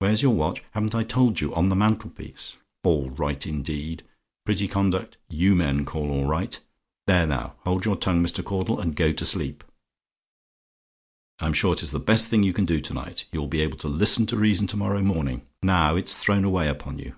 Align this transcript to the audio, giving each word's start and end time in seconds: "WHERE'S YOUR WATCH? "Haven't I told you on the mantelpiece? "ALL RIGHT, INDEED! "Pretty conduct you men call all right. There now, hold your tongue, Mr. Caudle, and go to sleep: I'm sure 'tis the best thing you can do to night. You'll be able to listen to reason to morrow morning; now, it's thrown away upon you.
"WHERE'S 0.00 0.20
YOUR 0.20 0.34
WATCH? 0.34 0.64
"Haven't 0.72 0.96
I 0.96 1.04
told 1.04 1.40
you 1.40 1.54
on 1.54 1.68
the 1.68 1.76
mantelpiece? 1.76 2.56
"ALL 2.82 3.08
RIGHT, 3.10 3.46
INDEED! 3.46 4.02
"Pretty 4.44 4.66
conduct 4.66 5.16
you 5.28 5.54
men 5.54 5.84
call 5.84 6.10
all 6.10 6.26
right. 6.26 6.58
There 7.06 7.24
now, 7.24 7.54
hold 7.60 7.84
your 7.84 7.94
tongue, 7.94 8.20
Mr. 8.20 8.44
Caudle, 8.44 8.80
and 8.80 8.96
go 8.96 9.12
to 9.12 9.24
sleep: 9.24 9.62
I'm 11.38 11.52
sure 11.52 11.76
'tis 11.76 11.92
the 11.92 12.00
best 12.00 12.26
thing 12.30 12.42
you 12.42 12.52
can 12.52 12.64
do 12.66 12.80
to 12.80 12.92
night. 12.94 13.26
You'll 13.30 13.46
be 13.46 13.60
able 13.60 13.78
to 13.78 13.86
listen 13.88 14.26
to 14.26 14.36
reason 14.36 14.66
to 14.66 14.76
morrow 14.76 15.02
morning; 15.02 15.46
now, 15.62 15.94
it's 15.94 16.18
thrown 16.18 16.42
away 16.42 16.66
upon 16.66 16.98
you. 16.98 17.14